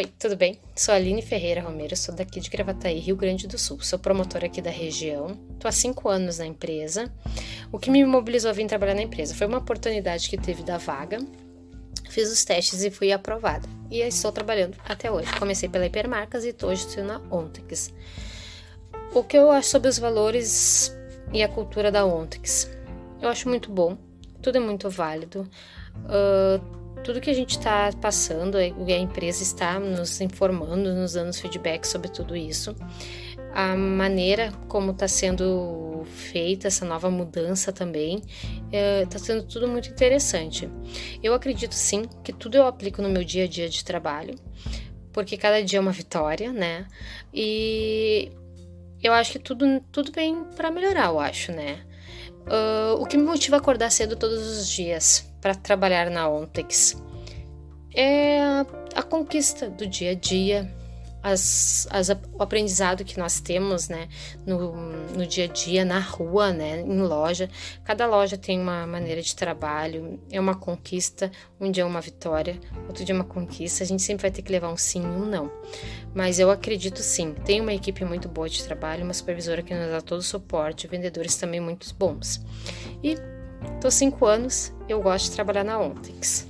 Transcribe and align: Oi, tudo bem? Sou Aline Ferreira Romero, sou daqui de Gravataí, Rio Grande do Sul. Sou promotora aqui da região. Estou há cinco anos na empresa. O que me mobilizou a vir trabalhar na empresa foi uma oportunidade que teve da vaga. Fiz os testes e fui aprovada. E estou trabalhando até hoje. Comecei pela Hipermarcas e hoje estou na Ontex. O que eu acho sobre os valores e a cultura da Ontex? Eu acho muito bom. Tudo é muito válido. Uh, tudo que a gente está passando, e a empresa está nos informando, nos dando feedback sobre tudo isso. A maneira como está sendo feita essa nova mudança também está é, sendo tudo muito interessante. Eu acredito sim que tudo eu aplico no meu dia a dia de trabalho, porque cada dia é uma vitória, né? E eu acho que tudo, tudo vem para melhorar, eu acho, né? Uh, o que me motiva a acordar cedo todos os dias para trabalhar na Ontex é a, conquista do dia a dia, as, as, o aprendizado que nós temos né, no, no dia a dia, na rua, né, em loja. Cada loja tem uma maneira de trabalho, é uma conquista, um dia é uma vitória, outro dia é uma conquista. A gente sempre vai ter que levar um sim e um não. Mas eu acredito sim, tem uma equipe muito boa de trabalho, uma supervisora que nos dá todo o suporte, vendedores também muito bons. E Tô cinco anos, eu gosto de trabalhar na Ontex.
Oi, 0.00 0.06
tudo 0.16 0.36
bem? 0.36 0.60
Sou 0.76 0.94
Aline 0.94 1.20
Ferreira 1.20 1.60
Romero, 1.60 1.96
sou 1.96 2.14
daqui 2.14 2.38
de 2.38 2.48
Gravataí, 2.48 3.00
Rio 3.00 3.16
Grande 3.16 3.48
do 3.48 3.58
Sul. 3.58 3.80
Sou 3.80 3.98
promotora 3.98 4.46
aqui 4.46 4.62
da 4.62 4.70
região. 4.70 5.36
Estou 5.54 5.68
há 5.68 5.72
cinco 5.72 6.08
anos 6.08 6.38
na 6.38 6.46
empresa. 6.46 7.12
O 7.72 7.80
que 7.80 7.90
me 7.90 8.04
mobilizou 8.04 8.48
a 8.48 8.54
vir 8.54 8.68
trabalhar 8.68 8.94
na 8.94 9.02
empresa 9.02 9.34
foi 9.34 9.48
uma 9.48 9.58
oportunidade 9.58 10.30
que 10.30 10.38
teve 10.38 10.62
da 10.62 10.78
vaga. 10.78 11.18
Fiz 12.10 12.30
os 12.30 12.44
testes 12.44 12.84
e 12.84 12.92
fui 12.92 13.10
aprovada. 13.10 13.68
E 13.90 13.98
estou 14.02 14.30
trabalhando 14.30 14.76
até 14.88 15.10
hoje. 15.10 15.36
Comecei 15.36 15.68
pela 15.68 15.86
Hipermarcas 15.86 16.44
e 16.44 16.54
hoje 16.62 16.86
estou 16.86 17.02
na 17.02 17.20
Ontex. 17.28 17.92
O 19.12 19.24
que 19.24 19.36
eu 19.36 19.50
acho 19.50 19.68
sobre 19.68 19.88
os 19.88 19.98
valores 19.98 20.96
e 21.32 21.42
a 21.42 21.48
cultura 21.48 21.90
da 21.90 22.06
Ontex? 22.06 22.70
Eu 23.20 23.28
acho 23.28 23.48
muito 23.48 23.68
bom. 23.68 23.98
Tudo 24.40 24.58
é 24.58 24.60
muito 24.60 24.88
válido. 24.88 25.50
Uh, 26.04 26.78
tudo 26.98 27.20
que 27.20 27.30
a 27.30 27.34
gente 27.34 27.50
está 27.50 27.90
passando, 28.00 28.58
e 28.60 28.92
a 28.92 28.98
empresa 28.98 29.42
está 29.42 29.78
nos 29.78 30.20
informando, 30.20 30.94
nos 30.94 31.12
dando 31.12 31.32
feedback 31.32 31.86
sobre 31.86 32.10
tudo 32.10 32.36
isso. 32.36 32.74
A 33.52 33.74
maneira 33.76 34.52
como 34.68 34.92
está 34.92 35.08
sendo 35.08 36.04
feita 36.04 36.68
essa 36.68 36.84
nova 36.84 37.10
mudança 37.10 37.72
também 37.72 38.22
está 38.70 39.16
é, 39.16 39.18
sendo 39.18 39.42
tudo 39.44 39.66
muito 39.66 39.88
interessante. 39.88 40.68
Eu 41.22 41.34
acredito 41.34 41.74
sim 41.74 42.02
que 42.22 42.32
tudo 42.32 42.56
eu 42.56 42.66
aplico 42.66 43.02
no 43.02 43.08
meu 43.08 43.24
dia 43.24 43.44
a 43.44 43.48
dia 43.48 43.68
de 43.68 43.84
trabalho, 43.84 44.34
porque 45.12 45.36
cada 45.36 45.62
dia 45.62 45.78
é 45.78 45.82
uma 45.82 45.92
vitória, 45.92 46.52
né? 46.52 46.86
E 47.32 48.30
eu 49.02 49.12
acho 49.12 49.32
que 49.32 49.38
tudo, 49.38 49.80
tudo 49.90 50.12
vem 50.12 50.44
para 50.56 50.70
melhorar, 50.70 51.06
eu 51.06 51.18
acho, 51.18 51.52
né? 51.52 51.80
Uh, 52.46 53.00
o 53.00 53.06
que 53.06 53.16
me 53.16 53.24
motiva 53.24 53.56
a 53.56 53.58
acordar 53.58 53.90
cedo 53.90 54.16
todos 54.16 54.38
os 54.46 54.68
dias 54.68 55.27
para 55.40 55.54
trabalhar 55.54 56.10
na 56.10 56.28
Ontex 56.28 56.96
é 57.94 58.38
a, 58.94 59.02
conquista 59.02 59.68
do 59.68 59.84
dia 59.84 60.12
a 60.12 60.14
dia, 60.14 60.72
as, 61.20 61.88
as, 61.90 62.10
o 62.10 62.40
aprendizado 62.40 63.04
que 63.04 63.18
nós 63.18 63.40
temos 63.40 63.88
né, 63.88 64.08
no, 64.46 64.72
no 64.72 65.26
dia 65.26 65.44
a 65.44 65.46
dia, 65.48 65.84
na 65.84 65.98
rua, 65.98 66.52
né, 66.52 66.80
em 66.80 67.00
loja. 67.00 67.50
Cada 67.82 68.06
loja 68.06 68.36
tem 68.36 68.60
uma 68.60 68.86
maneira 68.86 69.20
de 69.20 69.34
trabalho, 69.34 70.20
é 70.30 70.38
uma 70.38 70.54
conquista, 70.54 71.30
um 71.60 71.72
dia 71.72 71.82
é 71.82 71.86
uma 71.86 72.00
vitória, 72.00 72.60
outro 72.86 73.04
dia 73.04 73.14
é 73.14 73.18
uma 73.18 73.24
conquista. 73.24 73.82
A 73.82 73.86
gente 73.86 74.02
sempre 74.02 74.22
vai 74.22 74.30
ter 74.30 74.42
que 74.42 74.52
levar 74.52 74.68
um 74.68 74.76
sim 74.76 75.02
e 75.02 75.06
um 75.06 75.24
não. 75.24 75.50
Mas 76.14 76.38
eu 76.38 76.52
acredito 76.52 77.02
sim, 77.02 77.34
tem 77.44 77.60
uma 77.60 77.74
equipe 77.74 78.04
muito 78.04 78.28
boa 78.28 78.48
de 78.48 78.62
trabalho, 78.62 79.02
uma 79.02 79.14
supervisora 79.14 79.60
que 79.60 79.74
nos 79.74 79.90
dá 79.90 80.00
todo 80.00 80.20
o 80.20 80.22
suporte, 80.22 80.86
vendedores 80.86 81.34
também 81.36 81.58
muito 81.58 81.92
bons. 81.96 82.40
E 83.02 83.16
Tô 83.80 83.90
cinco 83.90 84.26
anos, 84.26 84.72
eu 84.88 85.00
gosto 85.00 85.26
de 85.26 85.30
trabalhar 85.32 85.62
na 85.62 85.78
Ontex. 85.78 86.47